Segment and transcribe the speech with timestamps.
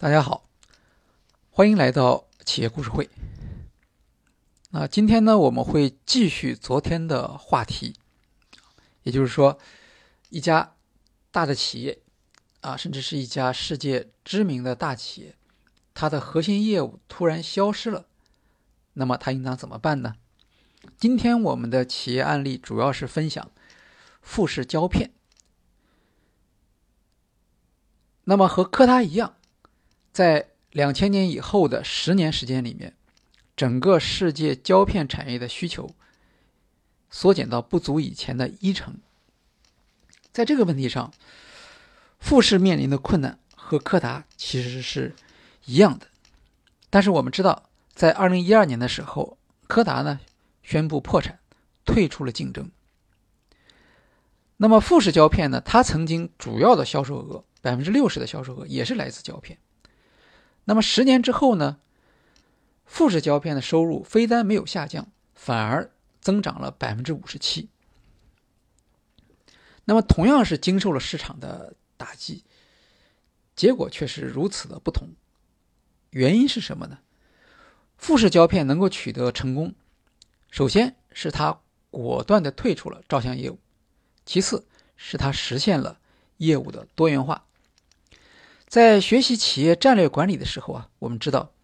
[0.00, 0.48] 大家好，
[1.50, 3.10] 欢迎来到企业故事会。
[4.70, 7.96] 那今天呢，我们会继续昨天的话题，
[9.02, 9.58] 也就是说，
[10.28, 10.76] 一家
[11.32, 11.98] 大的企业
[12.60, 15.34] 啊，甚至是一家世界知名的大企业，
[15.92, 18.06] 它的核心业务突然消失了，
[18.92, 20.14] 那么它应当怎么办呢？
[20.96, 23.50] 今天我们的企业案例主要是分享
[24.22, 25.10] 富士胶片。
[28.22, 29.34] 那么和科达一样。
[30.18, 32.96] 在两千年以后的十年时间里面，
[33.56, 35.94] 整个世界胶片产业的需求
[37.08, 38.96] 缩减到不足以前的一成。
[40.32, 41.14] 在这个问题上，
[42.18, 45.14] 富士面临的困难和柯达其实是
[45.66, 46.08] 一样的。
[46.90, 49.38] 但是我们知道，在二零一二年的时候，
[49.68, 50.18] 柯达呢
[50.64, 51.38] 宣布破产，
[51.84, 52.68] 退出了竞争。
[54.56, 59.56] 那么富士胶片呢，它曾经主要的销售额百分之六十的销售额也是来自胶片。
[60.68, 61.78] 那么十年之后呢？
[62.84, 67.70] 富士胶片的收入非但没有下降，反而增长了百分之五十七。
[69.86, 72.44] 那么同样是经受了市场的打击，
[73.56, 75.08] 结果却是如此的不同。
[76.10, 76.98] 原因是什么呢？
[77.96, 79.74] 富士胶片能够取得成功，
[80.50, 81.60] 首先是他
[81.90, 83.58] 果断的退出了照相业务，
[84.26, 84.66] 其次
[84.96, 85.98] 是他实现了
[86.36, 87.46] 业务的多元化。
[88.68, 91.54] 在学习企业战略管理的时候啊，我们知道，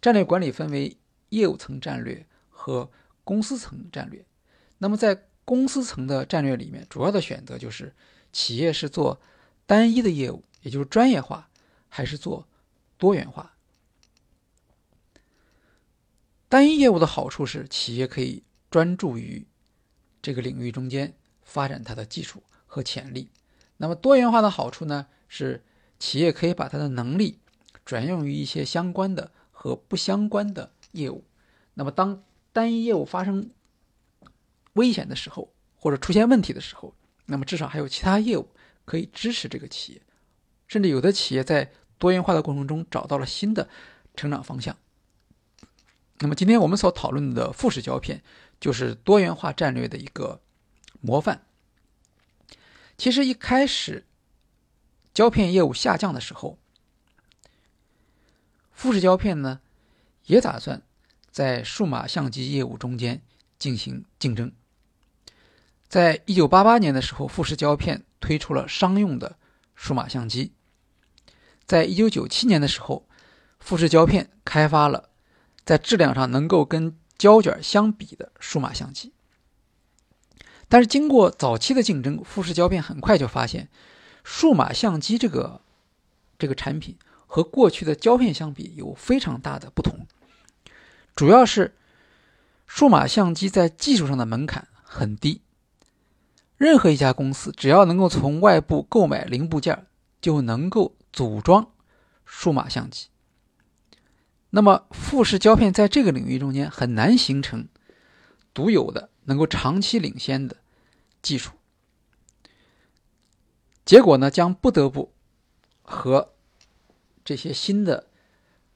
[0.00, 0.96] 战略管理分为
[1.28, 2.90] 业务层战略和
[3.22, 4.24] 公司层战略。
[4.78, 7.94] 那么在公司层的战略里面，主要的选择就是
[8.32, 9.20] 企业是做
[9.66, 11.50] 单一的业务，也就是专业化，
[11.90, 12.48] 还是做
[12.96, 13.54] 多元化。
[16.48, 19.46] 单一业务的好处是企业可以专注于
[20.22, 21.12] 这个领域中间
[21.42, 23.28] 发展它的技术和潜力。
[23.76, 25.62] 那么多元化的好处呢是。
[25.98, 27.40] 企业可以把它的能力
[27.84, 31.24] 转用于一些相关的和不相关的业务。
[31.74, 33.50] 那么，当单一业务发生
[34.74, 36.94] 危险的时候，或者出现问题的时候，
[37.26, 38.48] 那么至少还有其他业务
[38.84, 40.02] 可以支持这个企业。
[40.66, 43.68] 甚至有的企业在多元化的过程中找到了新的
[44.14, 44.76] 成长方向。
[46.18, 48.22] 那么，今天我们所讨论的富士胶片
[48.60, 50.40] 就是多元化战略的一个
[51.00, 51.46] 模范。
[52.96, 54.04] 其实一开始。
[55.18, 56.58] 胶片业务下降的时候，
[58.70, 59.58] 富士胶片呢
[60.26, 60.80] 也打算
[61.32, 63.20] 在数码相机业务中间
[63.58, 64.52] 进行竞争。
[65.88, 69.36] 在一九八八年的时候，富士胶片推出了商用的
[69.74, 70.52] 数码相机。
[71.66, 73.08] 在一九九七年的时候，
[73.58, 75.08] 富士胶片开发了
[75.64, 79.12] 在质量上能够跟胶卷相比的数码相机。
[80.68, 83.68] 但是经过早期的竞争，富士胶片很快就发现。
[84.30, 85.62] 数码相机这个
[86.38, 90.06] 这个产品和过去的胶片相比有非常大的不同，
[91.16, 91.74] 主要是
[92.66, 95.40] 数码相机在技术上的门槛很低，
[96.58, 99.86] 任何一家公司只要能够从外部购买零部件，
[100.20, 101.70] 就能够组装
[102.26, 103.06] 数码相机。
[104.50, 107.66] 那么富士胶片在这个领域中间很难形成
[108.52, 110.58] 独有的、能够长期领先的
[111.22, 111.52] 技术。
[113.88, 115.14] 结果呢，将不得不
[115.80, 116.34] 和
[117.24, 118.06] 这些新的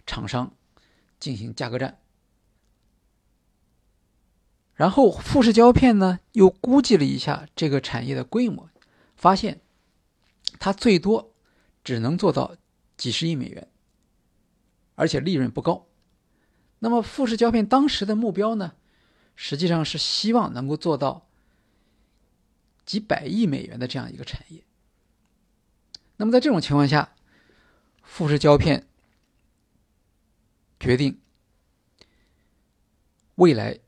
[0.06, 0.54] 厂商
[1.20, 2.00] 进行价格战。
[4.72, 8.70] 然后富士胶片呢，又估计了一下这个产业的规模，
[9.14, 9.60] 发现
[10.58, 11.34] 它最多
[11.84, 12.56] 只能做到
[12.96, 13.68] 几十亿美元，
[14.94, 15.84] 而且利润不高。
[16.78, 18.72] 那么富士胶片当时的目标呢，
[19.36, 21.26] 实际上是希望能够做到
[22.86, 24.64] 几百亿美元的这样一个产业。
[26.22, 27.16] 那么在这种情况下，
[28.04, 28.86] 富士胶片
[30.78, 31.20] 决定
[33.34, 33.80] 未来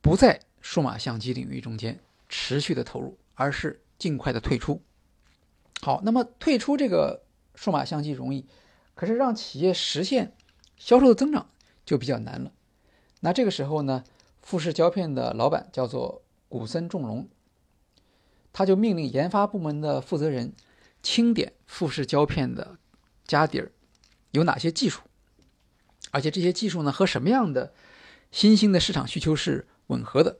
[0.00, 4.82] 不在数码相机领域中间持续的投入，而是尽快的退出。
[5.80, 7.22] 好，那么退出这个
[7.54, 8.44] 数码相机容易，
[8.96, 10.36] 可是让企业实现
[10.76, 11.48] 销售的增长
[11.86, 12.50] 就比较难了。
[13.20, 14.02] 那这个时候呢，
[14.42, 17.28] 富士胶片的老板叫做古森重隆。
[18.54, 20.54] 他就命令研发部门的负责人
[21.02, 22.78] 清点富士胶片的
[23.26, 23.72] 家底儿
[24.30, 25.02] 有哪些技术，
[26.12, 27.74] 而且这些技术呢和什么样的
[28.30, 30.38] 新兴的市场需求是吻合的。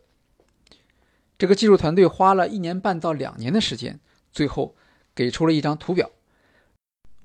[1.36, 3.98] 这个技术团队花了一年半到两年的时间，
[4.32, 4.76] 最后
[5.12, 6.10] 给出了一张图表。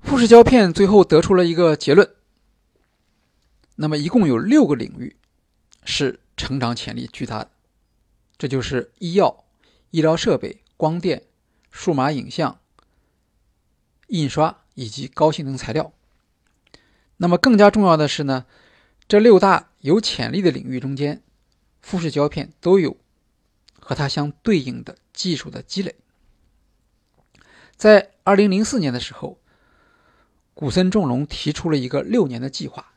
[0.02, 2.16] 富士胶片最后得出了一个结论：
[3.76, 5.16] 那么一共有六个领域
[5.84, 7.50] 是成长潜力巨大的，
[8.36, 9.44] 这就是医药、
[9.90, 10.62] 医疗设备。
[10.80, 11.24] 光电、
[11.70, 12.58] 数码影像、
[14.06, 15.92] 印刷以及高性能材料。
[17.18, 18.46] 那么更加重要的是呢，
[19.06, 21.22] 这六大有潜力的领域中间，
[21.82, 22.96] 富士胶片都有
[23.78, 25.96] 和它相对应的技术的积累。
[27.76, 29.38] 在二零零四年的时候，
[30.54, 32.94] 古森重隆提出了一个六年的计划。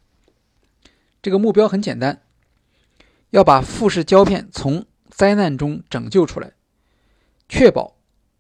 [1.21, 2.21] 这个目标很简单，
[3.31, 6.53] 要把富士胶片从灾难中拯救出来，
[7.55, 7.95] 确保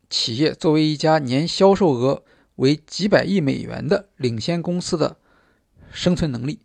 [0.09, 2.23] 企业作为一家年销售额
[2.55, 5.17] 为几百亿美元的领先公司的。
[5.91, 6.59] 生存能力。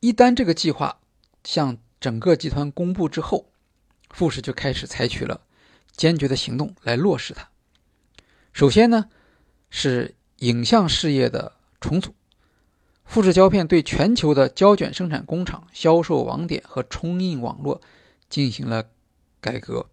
[0.00, 0.98] 一旦这个计划
[1.44, 3.52] 向整个集团公布之后，
[4.10, 5.42] 富士就开始采取了
[5.92, 7.48] 坚决的行动来落实它。
[8.52, 9.08] 首先呢，
[9.70, 12.12] 是影像事业的重组。
[13.04, 17.80] 富士胶片对全球的胶卷生产工厂、销售网点和冲印网络
[18.28, 18.90] 进行了
[19.46, 19.88] 改革。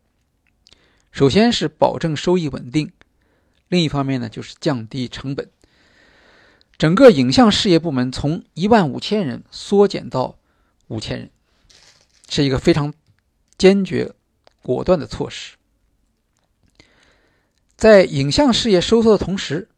[1.11, 2.91] 首先是保证收益稳定，
[3.67, 5.51] 另一方面呢，就是降低成本。
[6.75, 10.39] 整个影像事业部门从一万五千人缩减到
[10.87, 11.29] 五千人，
[12.27, 12.95] 是一个非常
[13.59, 14.15] 坚决、
[14.63, 15.55] 果断的措施。
[17.77, 19.69] 在影像事业收缩的同时，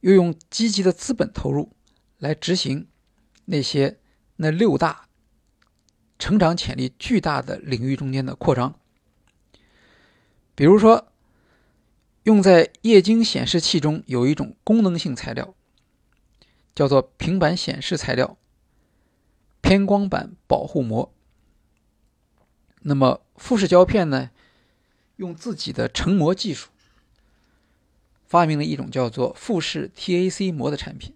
[0.00, 1.72] 又用积极的资本投入
[2.18, 2.88] 来执行
[3.44, 4.00] 那些
[4.36, 5.06] 那六大
[6.18, 8.80] 成长潜力巨大的领域中间的扩张。
[10.56, 11.12] 比如说，
[12.24, 15.54] 用在液晶显示器中有一种功能性材料。
[16.74, 18.36] 叫做平板显示材料
[19.62, 21.10] 偏光板保护膜。
[22.82, 24.28] 那么富士胶片呢，
[25.16, 26.68] 用自己的成膜技术，
[28.26, 31.14] 发明了一种叫做富士 TAC 膜的产品。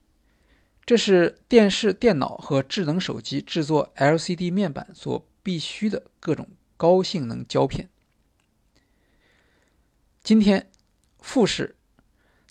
[0.87, 6.49] 这是电视、电脑和智能手机制作 LCD 面板所必须的各种
[6.79, 7.90] 高性能胶片。
[10.31, 10.71] 今天，
[11.19, 11.75] 富士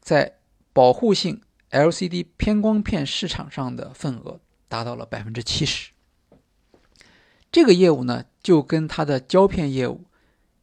[0.01, 0.39] 在
[0.73, 1.41] 保护性。
[1.71, 5.93] LCD 偏光片市场上的份额达到了百分之七十。
[7.49, 10.03] 这个业务呢，就跟它的胶片业务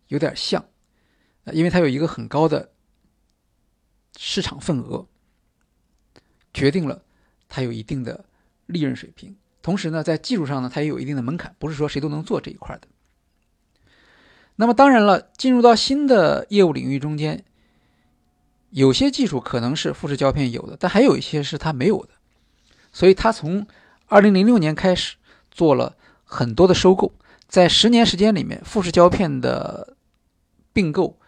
[0.09, 0.69] 有点像，
[1.53, 2.75] 因为它有一个很高的
[4.19, 5.07] 市场份额，
[6.53, 7.03] 决定了
[7.49, 8.27] 它有一定的
[8.67, 9.35] 利润水平。
[9.63, 12.87] 同时呢，在技术上呢，它也有一定的门槛，不是说谁都能做这一块的。
[14.57, 17.45] 那么当然了，进入到新的业务领域中间。
[18.71, 22.11] 有些技术可能是富士胶片有的，但还有一些是它没有的，
[22.93, 23.67] 所以它从
[24.07, 25.17] 二零零六年开始
[25.51, 27.13] 做了很多的收购，
[27.49, 29.97] 在十年时间里面，富士胶片的
[30.75, 31.19] 并购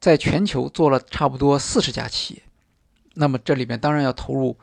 [0.00, 2.42] 在全球做了差不多四十家企业，
[3.14, 4.56] 那么这里面当然要投入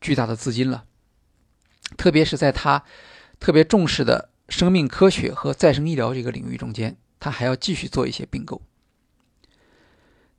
[0.00, 0.84] 巨大的资金了，
[1.96, 2.82] 特别是在它
[3.38, 8.60] 特别重视的生命科学和再生医疗这个领域中间，它还要继续做一些并购。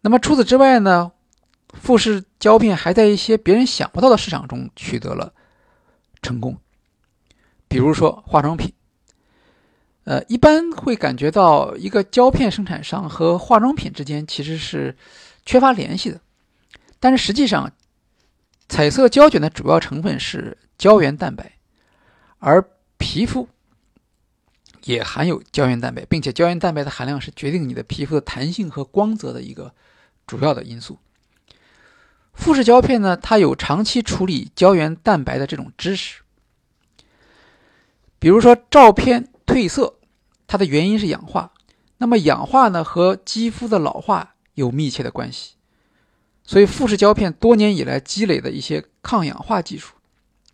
[0.02, 1.12] 那么除此之外呢，
[1.74, 5.34] 富士胶片还在一些别人想不到的市场中取得了
[6.22, 6.60] 成功，
[7.68, 8.72] 比如说化妆品。
[10.04, 14.96] 呃，一般会感觉到一个胶片生产商和化妆品之间其实是
[15.44, 16.22] 缺乏联系的，
[17.00, 17.72] 但是实际上，
[18.70, 21.54] 彩色胶卷的主要成分是胶原蛋白，
[22.38, 22.64] 而
[22.98, 23.48] 皮肤
[24.86, 29.74] 也含有胶原蛋白，并且胶原蛋白的含量是决定你的皮肤的弹性和光泽的一个。
[30.26, 31.00] 主要的因素，
[32.34, 36.22] 富士胶片呢，它有长期处理胶原蛋白的这种知识。
[38.20, 39.96] 比如说，照片褪色，
[40.48, 41.52] 它的原因是氧化。
[41.98, 45.56] 那么，氧化呢和肌肤的老化有密切的关系。
[46.46, 49.96] 所以，富士胶片多年以来积累的一些抗氧化技术，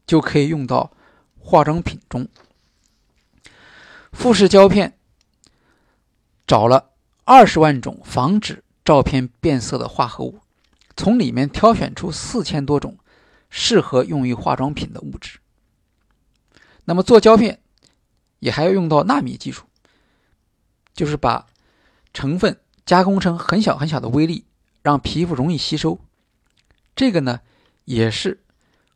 [0.07, 0.91] 就可以用到
[1.37, 2.27] 化妆品中。
[4.11, 4.97] 富士胶片
[6.45, 6.91] 找了
[7.23, 8.63] 二十万种防止。
[8.85, 10.39] 照片变色的化合物，
[10.97, 12.97] 从里面挑选出四千多种
[13.51, 15.37] 适合用于化妆品的物质。
[16.85, 17.61] 那么做胶片
[18.39, 19.67] 也还要用到纳米技术，
[20.95, 21.45] 就是把
[22.15, 24.45] 成分加工成很小很小的微粒，
[24.81, 25.99] 让皮肤容易吸收。
[26.95, 27.41] 这个呢
[27.85, 28.43] 也是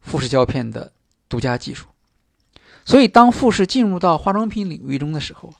[0.01, 0.91] 富士胶片的
[1.29, 1.87] 独家技术。
[2.85, 5.53] 所以当富士进入到化妆品领域中的时候，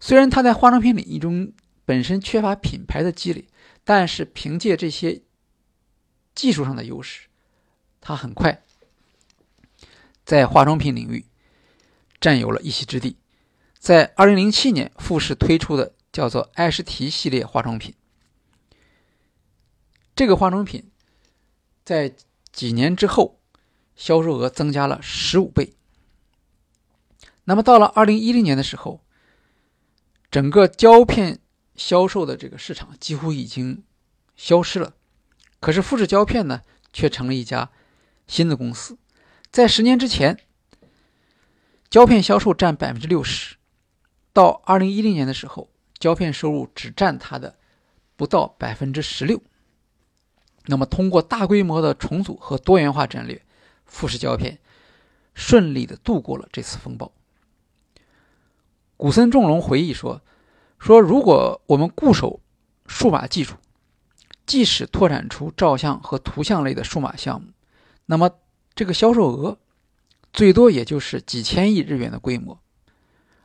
[0.00, 1.52] 虽然它在化妆品领域中
[1.84, 3.46] 本身缺乏品牌的积累。
[3.86, 5.20] 但是凭借这些
[6.34, 7.28] 技术上的优势，
[8.00, 8.62] 它很快
[10.24, 11.26] 在化妆品领域
[12.18, 13.18] 占有了一席之地。
[13.78, 17.94] 在二零零七年，富士推出的叫做“爱诗缇”系列化妆品，
[20.16, 20.90] 这个化妆品
[21.84, 22.14] 在
[22.50, 23.38] 几年之后
[23.94, 25.74] 销售额增加了十五倍。
[27.44, 29.04] 那么到了二零一零年的时候，
[30.30, 31.40] 整个胶片。
[31.76, 33.82] 销售的这个市场几乎已经
[34.36, 34.94] 消失了，
[35.58, 37.68] 可是富士胶片呢，却成了一家
[38.28, 38.96] 新的公司。
[39.50, 40.38] 在十年之前，
[41.90, 43.56] 胶片销售占百分之六十，
[44.32, 47.58] 到二零一零年的时候，胶片收入只占它的
[48.14, 49.42] 不到百分之十六。
[50.66, 53.44] 那么，通过大规模的重组和多元化战略，
[53.84, 54.60] 富士胶片
[55.34, 57.10] 顺利的度过了这次风暴。
[58.96, 60.22] 古森重隆回忆说
[60.78, 62.40] ：“说如果我们固守
[62.86, 63.56] 数码技术，
[64.46, 67.48] 即使拓展出照相和图像类的数码项目，
[68.06, 68.30] 那么
[68.74, 69.58] 这个销售额
[70.32, 72.60] 最多也就是几千亿日元的规模，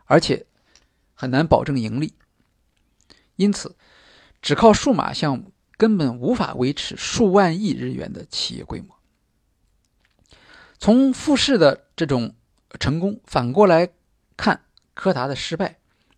[0.05, 0.45] 而且
[1.13, 2.13] 很难保证盈利。
[3.35, 3.75] 因此，
[4.41, 8.97] 只靠数码项目。”根本无法维持数万亿日元的企业规模。
[10.77, 12.35] 从富士的这种
[12.81, 13.87] 成功反过来
[14.35, 14.65] 看，
[14.99, 15.77] 柯达的失败，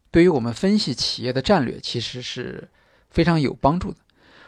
[0.09, 2.67] 对于我们分析企业的战略其实是
[3.11, 3.99] 非常有帮助的。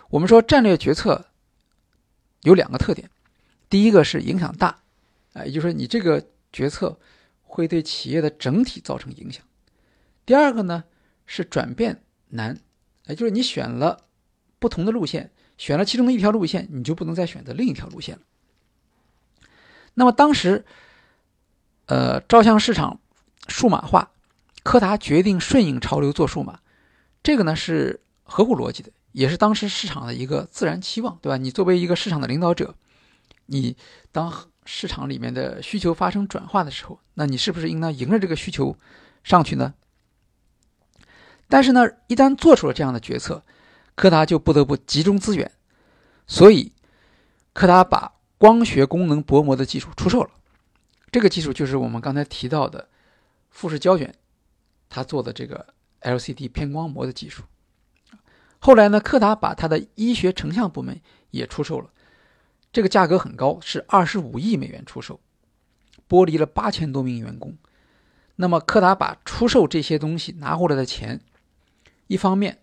[0.09, 1.27] 我们说战略决策
[2.41, 3.11] 有两个特点，
[3.69, 4.79] 第一个是影响大，
[5.33, 6.99] 啊，也就是说你这个决策
[7.43, 9.43] 会对企业的整体造成影响；
[10.25, 10.83] 第二个呢
[11.27, 12.59] 是转变难，
[13.05, 14.05] 也就是你选了。
[14.59, 18.21] 不同的路线，选了其中的一条路线，你就不能再选择另一条路线了。
[19.93, 20.63] 那么当时，
[21.87, 23.01] 呃，照相市场
[23.49, 24.13] 数码化，
[24.63, 26.59] 柯达决定顺应潮流做数码，
[27.21, 31.37] 这个呢是合乎逻辑的，也是当时市场的一个自然期望，对吧？
[31.37, 32.73] 你作为一个市场的领导者，
[33.47, 33.75] 你
[34.11, 38.77] 当市场里面的需求发生转化的时候，那你是不是应当迎着这个需求
[39.23, 39.73] 上去呢？
[41.49, 43.43] 但是呢，一旦做出了这样的决策，
[43.95, 45.51] 柯达就不得不集中资源，
[46.25, 46.71] 所以
[47.51, 50.29] 柯达把光学功能薄膜的技术出售了。
[51.11, 52.87] 这个技术就是我们刚才提到的
[53.51, 54.15] 富士胶卷，
[54.93, 57.43] 他做的这个 LCD 偏光膜的技术。
[58.59, 61.89] 后来呢，柯达把它的医学成像部门也出售了，
[62.71, 65.19] 这个价格很高，是二十五亿美元出售，
[66.07, 67.57] 剥离了八千多名员工。
[68.35, 71.19] 那么柯达把出售这些东西拿回来的钱，
[72.07, 72.59] 一方面。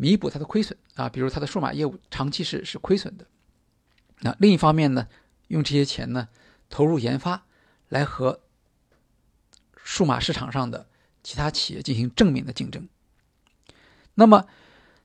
[0.00, 3.26] 弥补它的亏损啊，比如它的数码业务长期是是亏损的。
[4.20, 5.08] 那另一方面呢，
[5.48, 6.28] 用这些钱呢
[6.70, 7.44] 投入研发，
[7.88, 8.38] 来和
[9.74, 10.87] 数码市场上的
[11.28, 12.88] 其他企业进行正面的竞争。
[14.14, 14.46] 那么，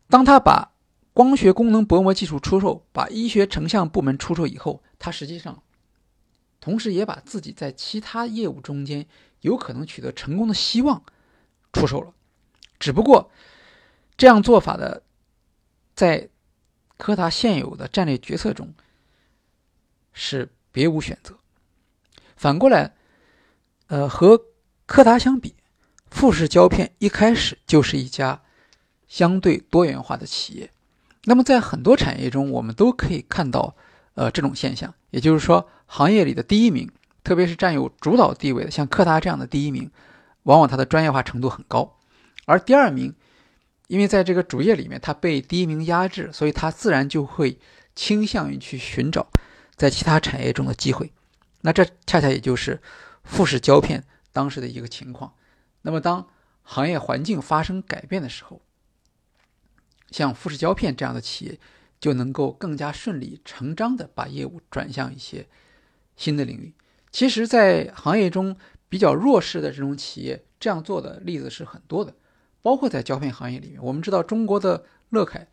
[0.07, 0.71] 当他把
[1.11, 5.61] 光学功能薄膜技术出售，把医学成像部门出售以后，他实际上
[6.61, 9.05] 同时也把自己在其他业务中间
[9.41, 11.03] 有可能取得成功的希望
[11.73, 12.13] 出售了，
[12.79, 13.29] 只不过。
[14.15, 15.03] 这样做法的，
[15.93, 16.29] 在
[16.95, 18.73] 柯达现有的战略决策中
[20.13, 21.37] 是别无选择。
[22.37, 22.95] 反过来，
[23.87, 24.41] 呃，和
[24.85, 25.55] 柯达相比，
[26.13, 28.39] 富士胶片一开始就是一家
[29.07, 30.69] 相对多元化的企业。
[31.23, 33.75] 那么，在很多产业中，我们都可以看到，
[34.13, 34.93] 呃，这种现象。
[35.09, 36.89] 也就是说，行业里的第一名，
[37.23, 39.89] 特别是占有主导地位的，像柯达这样的第一名，
[40.43, 41.97] 往往它的专业化程度很高，
[42.45, 43.15] 而第二名。
[43.87, 47.59] 因为在这个主业里面，他被第一名压制，所以他自然就会
[47.95, 49.27] 倾向于去寻找
[49.75, 51.11] 在其他产业中的机会。
[51.61, 52.81] 那这恰恰也就是
[53.23, 55.33] 富士胶片当时的一个情况。
[55.83, 56.27] 那么当
[56.63, 58.61] 行业环境发生改变的时候，
[60.09, 61.59] 像富士胶片这样的企业
[61.99, 65.47] 就能够更加顺理成章地把业务转向一些
[66.15, 66.73] 新的领域。
[67.11, 68.57] 其实，在行业中
[68.89, 72.15] 比较弱势的这种企业，这样做的例子是很多的。
[72.61, 75.47] 包括在胶片行业里面，我们知道中国的乐凯，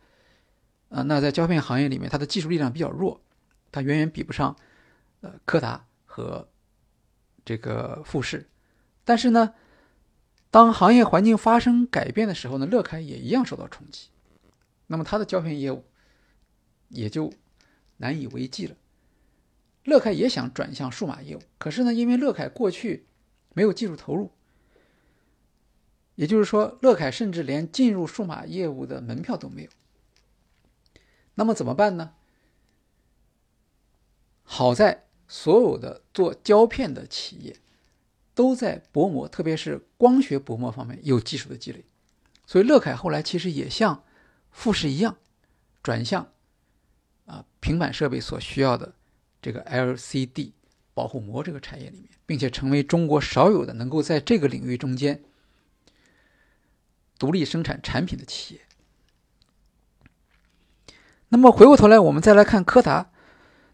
[0.89, 3.21] 啊，那在胶片行业里面，它的技术力量比较弱，
[3.71, 4.55] 它远远比不上，
[5.19, 6.47] 呃，柯达和
[7.43, 8.49] 这个富士。
[9.03, 9.53] 但是呢，
[10.51, 14.09] 当行业环境发生改变的时候呢，乐凯也一样受到冲击，
[14.87, 15.83] 那么它的胶片业务
[16.89, 17.33] 也就
[17.97, 18.75] 难以为继了。
[19.85, 23.05] 乐凯也想转向数码业务，可是呢，因为乐凯过去
[23.53, 24.29] 没有技术投入。
[26.15, 29.69] 也就是说，乐凯甚至连进入数码业务的门票都没有。
[31.35, 32.13] 那么怎么办呢？
[34.43, 37.55] 好在所有的做胶片的企业
[38.33, 41.85] 都在薄膜，特别是光学薄膜方面有技术的积累，
[42.45, 44.03] 所以乐凯后来其实也像
[44.51, 45.17] 富士一样，
[45.83, 46.27] 转向
[47.25, 48.93] 啊平板设备所需要的
[49.41, 50.51] 这个 LCD
[50.93, 55.23] 保护膜这个产业里面，并且成为中国少有的能够在这个领域中间。
[57.19, 58.61] 独立生产产品的企业。
[61.29, 63.10] 那么回过头来，我们再来看柯达。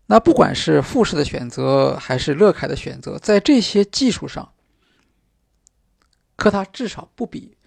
[0.08, 4.54] 那不管是富士的选择，还是乐凯的选择，在这些技术上，
[6.36, 7.58] 柯达至少不比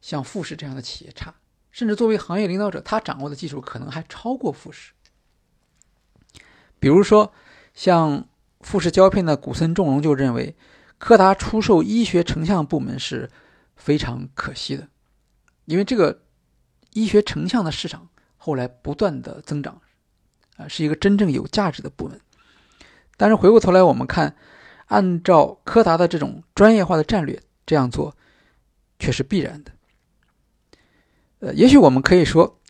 [0.00, 1.34] 像富士这样的企业差。
[1.70, 4.92] 甚至作为行业领导者，他掌握的技术可能还超过富士。
[6.80, 7.32] 比如说，
[7.74, 8.26] 像
[8.60, 10.56] 富士胶片的古森重隆就认为，
[10.96, 13.30] 柯达出售医学成像部门是
[13.76, 14.88] 非常可惜的，
[15.66, 16.22] 因为这个
[16.94, 19.80] 医学成像的市场后来不断的增长，
[20.58, 22.20] 啊，是一个真正有价值的部门。
[23.16, 24.36] 但是回过头来我们看，
[24.88, 28.14] 按照柯达的这种专业化的战略，这样做
[28.98, 29.72] 却是必然的。
[31.38, 32.60] 呃，也许我们可以说，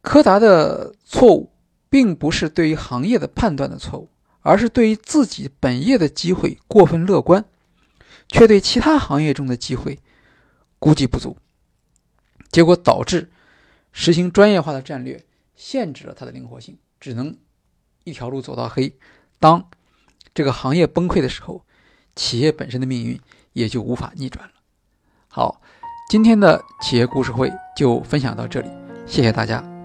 [0.00, 1.50] 柯达的错误
[1.90, 4.08] 并不是对于行业的判断的错误。
[4.48, 7.44] 而是对于自己本业的机会过分乐观，
[8.28, 9.98] 却对其他行业中的机会
[10.78, 11.36] 估计不足，
[12.52, 13.28] 结果导致
[13.90, 15.24] 实行专业化的战略
[15.56, 17.36] 限制了它的灵活性，只能
[18.04, 18.96] 一条路走到黑。
[19.40, 19.68] 当
[20.32, 21.64] 这个行业崩溃的时候，
[22.14, 23.20] 企业本身的命运
[23.52, 24.52] 也就无法逆转了。
[25.28, 25.60] 好，
[26.08, 28.68] 今天的企业故事会就分享到这里，
[29.06, 29.75] 谢谢大家。